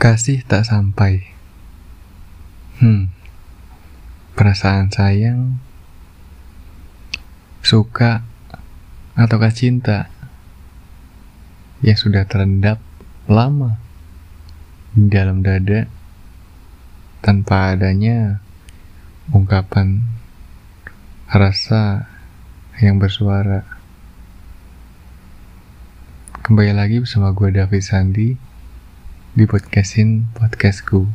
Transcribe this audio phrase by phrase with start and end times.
[0.00, 1.28] Kasih tak sampai.
[2.80, 3.12] Hmm.
[4.32, 5.60] Perasaan sayang,
[7.60, 8.24] suka,
[9.12, 10.08] ataukah cinta
[11.84, 12.80] yang sudah terendap
[13.28, 13.76] lama
[14.96, 15.84] di dalam dada
[17.20, 18.40] tanpa adanya
[19.36, 20.00] ungkapan
[21.28, 22.08] rasa
[22.80, 23.68] yang bersuara.
[26.40, 28.49] Kembali lagi bersama gue David Sandi
[29.30, 31.06] di podcastin podcastku.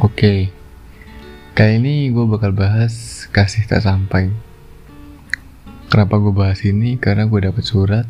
[0.00, 0.48] Oke,
[1.52, 4.32] kali ini gue bakal bahas kasih tak sampai.
[5.92, 6.96] Kenapa gue bahas ini?
[6.96, 8.08] Karena gue dapet surat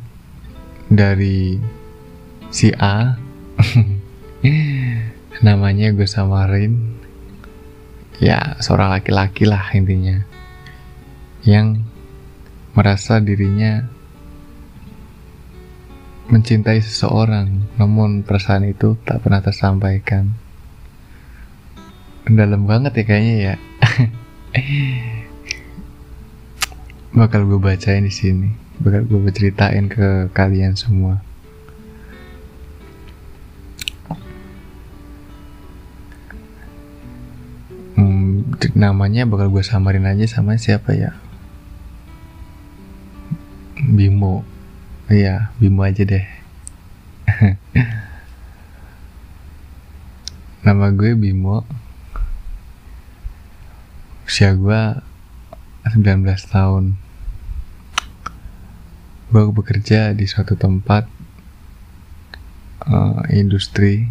[0.87, 1.59] dari
[2.55, 3.19] si A,
[5.47, 7.02] namanya gue samarin
[8.23, 10.23] ya seorang laki-laki lah intinya.
[11.43, 11.83] Yang
[12.79, 13.91] merasa dirinya
[16.31, 20.31] mencintai seseorang namun perasaan itu tak pernah tersampaikan.
[22.31, 23.55] Dalam banget ya kayaknya ya.
[27.19, 28.55] Bakal gue bacain di sini.
[28.79, 31.32] Bakal gue ceritain ke kalian semua
[38.83, 41.15] namanya bakal gue samarin aja sama siapa ya?
[43.79, 44.43] Bimo.
[45.07, 46.27] Iya Bimo aja deh.
[50.67, 51.63] Nama gue Bimo.
[54.27, 54.83] Usia gue
[55.87, 56.99] 19 tahun.
[59.31, 61.07] Gue bekerja di suatu tempat
[62.91, 64.11] uh, industri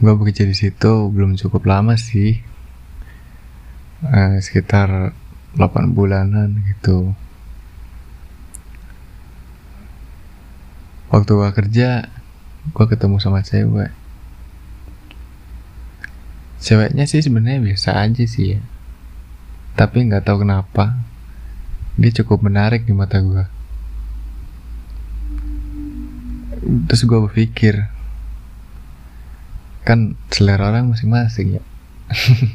[0.00, 2.40] gue bekerja di situ belum cukup lama sih.
[4.00, 5.12] Eh, sekitar
[5.54, 7.12] 8 bulanan gitu.
[11.12, 12.08] Waktu gue kerja
[12.72, 13.92] gue ketemu sama cewek.
[16.60, 18.60] Ceweknya sih sebenarnya biasa aja sih ya.
[19.76, 20.96] Tapi nggak tahu kenapa
[22.00, 23.60] dia cukup menarik di mata gue
[26.60, 27.88] terus gue berpikir
[29.84, 31.62] kan selera orang masing-masing ya.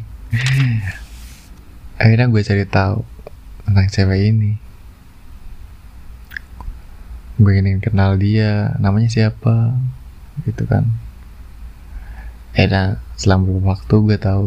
[2.01, 3.01] Akhirnya gue cari tahu
[3.65, 4.51] tentang cewek ini.
[7.35, 9.73] Gue ingin kenal dia namanya siapa
[10.45, 10.85] gitu kan.
[12.53, 14.45] Akhirnya selama beberapa waktu gue tahu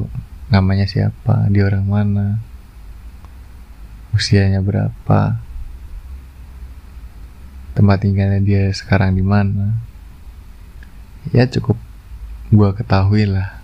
[0.49, 2.27] namanya siapa dia orang mana
[4.17, 5.37] usianya berapa
[7.77, 9.77] tempat tinggalnya dia sekarang di mana.
[11.31, 11.77] Ya cukup
[12.49, 13.61] gue ketahui lah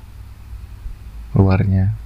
[1.32, 1.96] luarnya.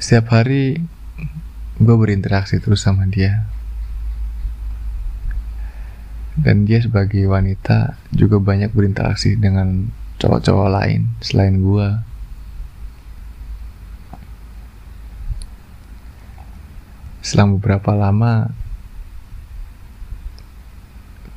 [0.00, 0.80] Setiap hari
[1.78, 3.46] gue berinteraksi terus sama dia.
[6.38, 11.88] Dan dia sebagai wanita juga banyak berinteraksi dengan cowok-cowok lain selain gue
[17.22, 18.50] selama beberapa lama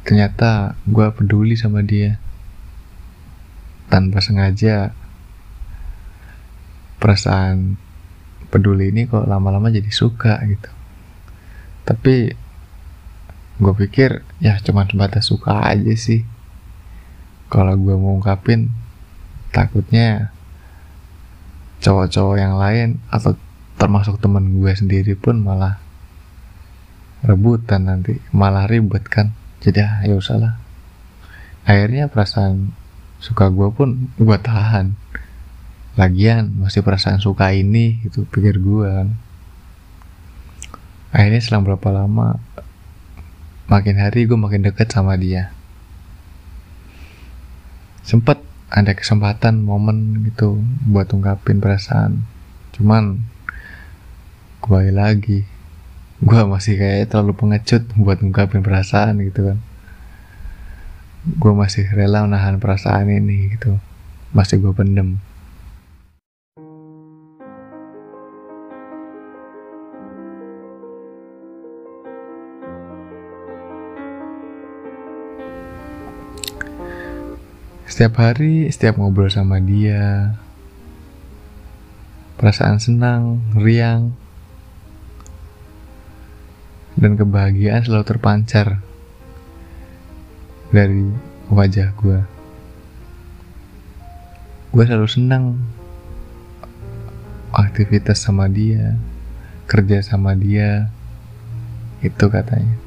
[0.06, 2.18] ternyata gue peduli sama dia.
[3.92, 4.96] Tanpa sengaja
[7.02, 7.76] perasaan
[8.48, 10.70] peduli ini kok lama-lama jadi suka gitu.
[11.84, 12.16] Tapi
[13.62, 16.24] gue pikir ya cuma sebatas suka aja sih.
[17.52, 18.72] Kalau gue mau ungkapin
[19.52, 20.32] takutnya
[21.84, 23.36] cowok-cowok yang lain atau
[23.76, 25.82] termasuk temen gue sendiri pun malah
[27.26, 30.58] rebutan nanti malah ribet kan jadi ah, ya usahlah.
[31.70, 32.74] Akhirnya perasaan
[33.22, 34.98] suka gue pun gue tahan.
[35.94, 39.10] Lagian masih perasaan suka ini gitu pikir gue kan.
[41.14, 42.42] Akhirnya selang berapa lama
[43.70, 45.54] makin hari gue makin deket sama dia.
[48.02, 48.42] Sempet
[48.74, 50.58] ada kesempatan momen gitu
[50.90, 52.26] buat ungkapin perasaan.
[52.74, 53.22] Cuman
[54.64, 55.46] gue lagi
[56.22, 59.58] gue masih kayak terlalu pengecut buat ngungkapin perasaan gitu kan.
[61.26, 63.82] Gue masih rela menahan perasaan ini gitu.
[64.30, 65.18] Masih gue pendem.
[77.90, 80.38] Setiap hari setiap ngobrol sama dia
[82.38, 84.14] perasaan senang riang
[87.02, 88.78] dan kebahagiaan selalu terpancar
[90.70, 91.10] dari
[91.50, 92.20] wajah gue.
[94.72, 95.60] gue selalu senang
[97.52, 98.96] aktivitas sama dia
[99.68, 100.88] kerja sama dia
[102.00, 102.80] itu katanya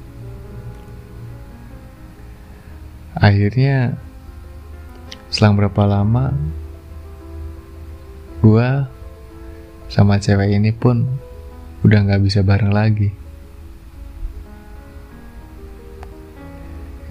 [3.12, 4.00] akhirnya
[5.28, 6.32] selang berapa lama
[8.40, 8.68] gue
[9.92, 11.04] sama cewek ini pun
[11.84, 13.12] udah nggak bisa bareng lagi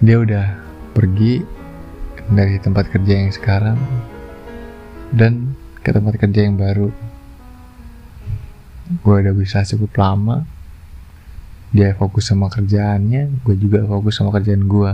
[0.04, 0.46] dia udah
[0.92, 1.40] pergi
[2.28, 3.80] dari tempat kerja yang sekarang
[5.16, 6.92] dan ke tempat kerja yang baru.
[9.00, 10.44] Gue udah bisa cukup lama.
[11.72, 14.92] Dia fokus sama kerjaannya gue juga fokus sama kerjaan gue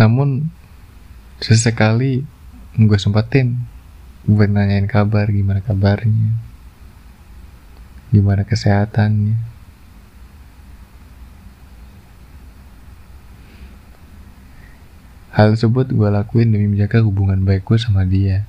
[0.00, 0.48] namun
[1.44, 2.24] sesekali
[2.80, 3.60] gue sempetin
[4.24, 6.49] gue nanyain kabar gimana kabarnya
[8.10, 9.50] gimana kesehatannya
[15.30, 18.44] Hal tersebut gue lakuin demi menjaga hubungan baik gue sama dia.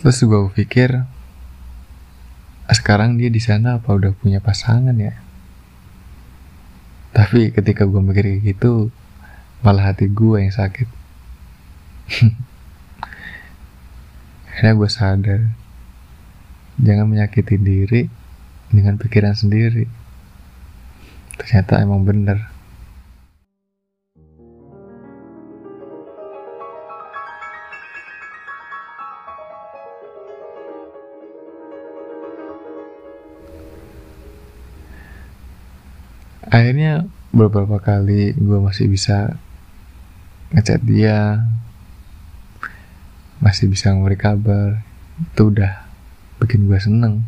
[0.00, 1.04] Terus gue pikir,
[2.72, 5.14] sekarang dia di sana apa udah punya pasangan ya?
[7.12, 8.88] Tapi ketika gue mikir kayak gitu,
[9.60, 10.99] malah hati gue yang sakit.
[14.50, 15.40] Akhirnya gue sadar,
[16.82, 18.10] jangan menyakiti diri
[18.70, 19.86] dengan pikiran sendiri.
[21.38, 22.50] Ternyata emang bener.
[36.50, 39.38] Akhirnya beberapa kali gue masih bisa
[40.50, 41.46] ngechat dia
[43.40, 44.84] masih bisa memberi kabar.
[45.32, 45.88] Itu udah
[46.40, 47.24] bikin gue seneng.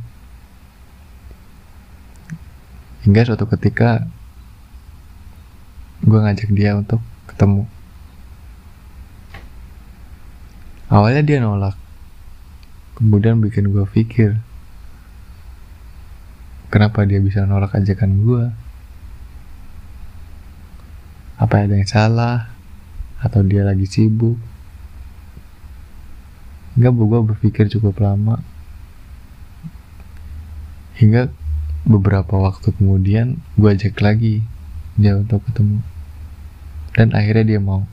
[3.03, 4.07] Hingga suatu ketika
[6.05, 7.65] gue ngajak dia untuk ketemu.
[10.93, 11.75] Awalnya dia nolak.
[13.01, 14.37] Kemudian bikin gue pikir
[16.73, 18.45] kenapa dia bisa nolak ajakan gue
[21.37, 22.49] apa ada yang salah?
[23.19, 24.52] Atau dia lagi sibuk
[26.73, 28.41] hingga gue berpikir cukup lama.
[30.97, 31.29] Hingga
[31.83, 34.45] beberapa waktu kemudian gue ajak lagi
[34.97, 35.81] dia untuk ketemu.
[36.93, 37.89] Dan akhirnya dia mau.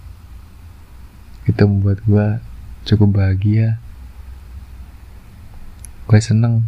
[1.47, 2.27] Itu membuat gue
[2.87, 3.79] cukup bahagia.
[6.07, 6.63] Gue seneng.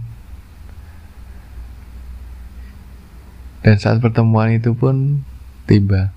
[3.61, 5.21] Dan saat pertemuan itu pun
[5.69, 6.11] tiba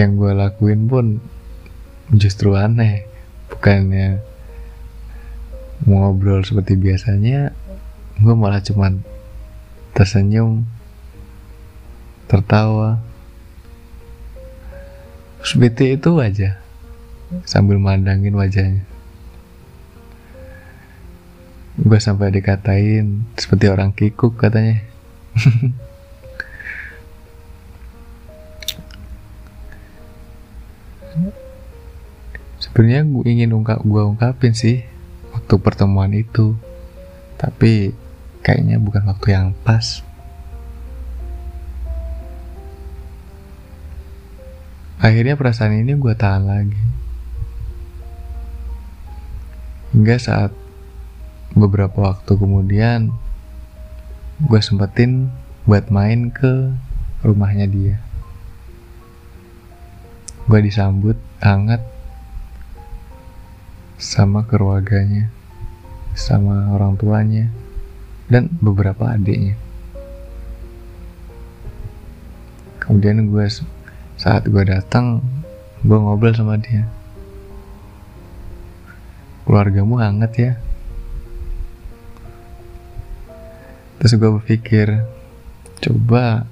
[0.00, 1.06] yang gue lakuin pun
[2.16, 3.04] justru aneh.
[3.52, 4.24] Bukannya
[5.84, 7.52] ngobrol seperti biasanya
[8.20, 9.04] gue malah cuman
[9.92, 10.64] tersenyum
[12.24, 12.96] tertawa.
[15.44, 16.56] Seperti itu aja
[17.44, 18.84] sambil mandangin wajahnya.
[21.80, 24.84] Gue sampai dikatain seperti orang kikuk katanya
[32.60, 34.84] sebenarnya gue ingin ungkap gue ungkapin sih
[35.32, 36.54] waktu pertemuan itu.
[37.40, 37.96] Tapi
[38.44, 40.04] kayaknya bukan waktu yang pas.
[45.00, 46.82] Akhirnya perasaan ini gue tahan lagi.
[49.96, 50.52] Hingga saat
[51.56, 53.10] beberapa waktu kemudian
[54.44, 55.32] gue sempetin
[55.64, 56.72] buat main ke
[57.26, 58.09] rumahnya dia
[60.50, 61.78] gue disambut hangat
[64.02, 65.30] sama keluarganya,
[66.18, 67.46] sama orang tuanya,
[68.26, 69.54] dan beberapa adiknya.
[72.82, 73.46] Kemudian gue
[74.18, 75.22] saat gue datang,
[75.86, 76.82] gue ngobrol sama dia.
[79.46, 80.52] Keluargamu hangat ya.
[84.02, 85.06] Terus gue berpikir,
[85.78, 86.42] coba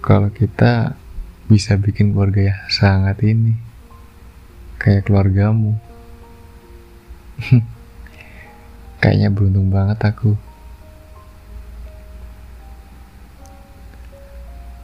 [0.00, 0.96] kalau kita
[1.48, 3.56] bisa bikin keluarga ya sangat ini.
[4.76, 5.80] Kayak keluargamu.
[9.00, 10.36] Kayaknya beruntung banget aku.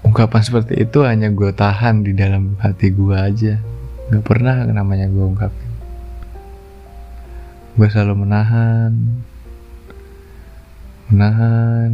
[0.09, 3.61] Ungkapan seperti itu hanya gue tahan di dalam hati gue aja.
[4.09, 5.73] Gak pernah namanya gue ungkapin.
[7.77, 8.93] Gue selalu menahan.
[11.13, 11.91] Menahan.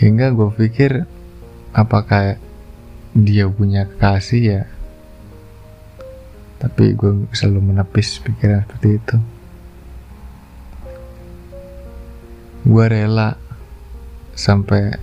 [0.00, 1.04] Hingga gue pikir
[1.76, 2.38] apakah
[3.16, 4.62] dia punya kekasih ya
[6.60, 9.16] tapi gue selalu menepis pikiran seperti itu
[12.68, 13.40] gue rela
[14.36, 14.94] sampai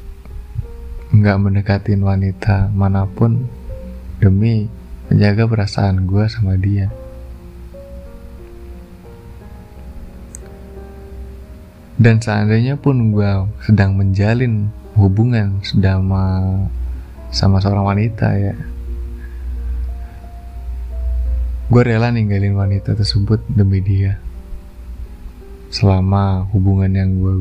[1.08, 3.48] nggak mendekatin wanita mana pun
[4.20, 4.68] demi
[5.08, 6.92] menjaga perasaan gue sama dia.
[11.98, 13.30] Dan seandainya pun gue
[13.66, 16.58] sedang menjalin hubungan sama
[17.30, 18.56] sama seorang wanita ya,
[21.70, 24.18] gue rela ninggalin wanita tersebut demi dia.
[25.70, 27.36] Selama hubungan yang gue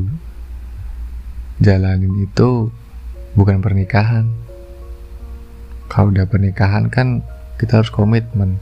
[1.63, 2.69] jalanin itu
[3.33, 4.29] bukan pernikahan.
[5.87, 7.23] Kalau udah pernikahan kan
[7.57, 8.61] kita harus komitmen.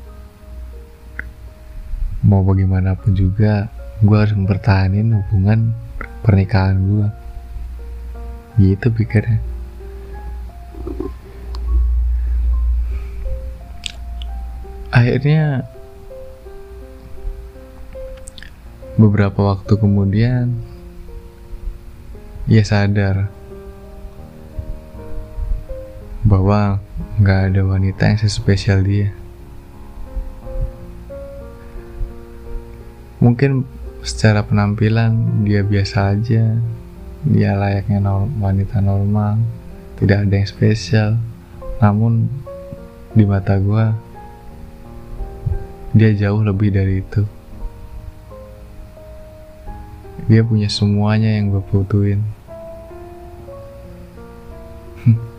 [2.22, 3.68] Mau bagaimanapun juga,
[4.00, 5.74] gue harus mempertahankan hubungan
[6.22, 7.25] pernikahan gue.
[8.56, 9.44] Gitu pikirnya.
[14.96, 15.68] Akhirnya
[18.96, 20.56] beberapa waktu kemudian
[22.48, 23.28] ia sadar
[26.24, 26.80] bahwa
[27.20, 29.12] nggak ada wanita yang sespesial dia.
[33.20, 33.68] Mungkin
[34.00, 36.56] secara penampilan dia biasa aja,
[37.26, 39.42] dia layaknya norm wanita normal,
[39.98, 41.18] tidak ada yang spesial.
[41.82, 42.30] Namun
[43.18, 43.86] di mata gue,
[45.98, 47.26] dia jauh lebih dari itu.
[50.30, 52.22] Dia punya semuanya yang gue butuhin.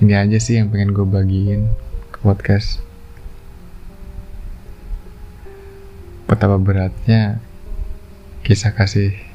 [0.00, 1.68] ini aja sih yang pengen gue bagiin
[2.14, 2.78] ke podcast
[6.28, 7.40] betapa beratnya
[8.44, 9.27] kisah kasih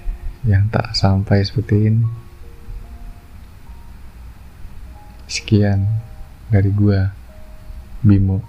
[0.43, 2.05] yang tak sampai seperti ini.
[5.27, 5.87] Sekian
[6.51, 6.99] dari gue
[8.03, 8.43] Bimo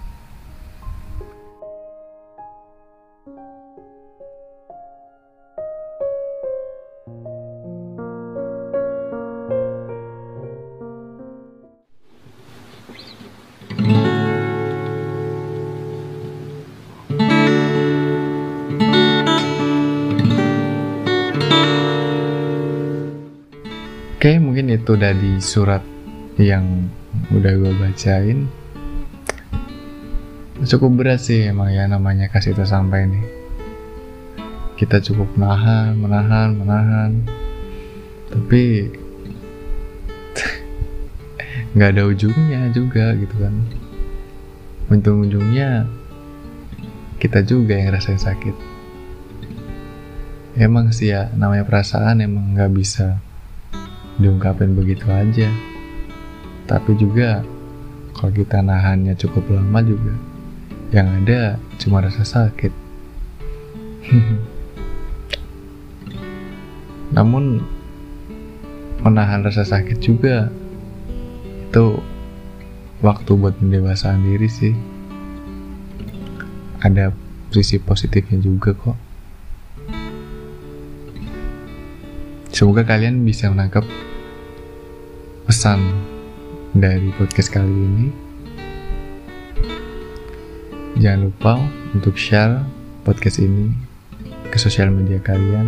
[24.95, 25.83] itu dari surat
[26.39, 26.87] yang
[27.27, 28.47] udah gue bacain.
[30.63, 33.25] Cukup berat sih emang ya namanya kasih tersampai nih.
[34.79, 37.11] Kita cukup menahan, menahan, menahan.
[38.31, 38.87] Tapi
[41.75, 43.67] nggak ada ujungnya juga gitu kan.
[44.87, 45.91] Untung ujungnya
[47.19, 48.55] kita juga yang rasain sakit.
[50.55, 53.19] Emang sih ya namanya perasaan emang nggak bisa
[54.19, 55.49] diungkapin begitu aja.
[56.65, 57.45] Tapi juga
[58.15, 60.15] kalau kita nahannya cukup lama juga
[60.95, 62.71] yang ada cuma rasa sakit.
[67.15, 67.63] Namun
[69.05, 70.49] menahan rasa sakit juga
[71.69, 71.99] itu
[73.03, 74.73] waktu buat mendewasaan diri sih.
[76.81, 77.11] Ada
[77.51, 78.97] sisi positifnya juga kok.
[82.55, 83.83] Semoga kalian bisa menangkap
[85.43, 85.83] pesan
[86.71, 88.07] dari podcast kali ini.
[90.95, 91.59] Jangan lupa
[91.91, 92.63] untuk share
[93.03, 93.75] podcast ini
[94.47, 95.67] ke sosial media kalian.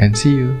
[0.00, 0.56] And see you.